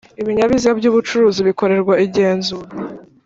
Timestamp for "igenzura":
2.05-2.69